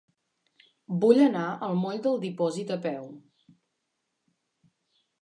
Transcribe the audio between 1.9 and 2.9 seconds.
del Dipòsit a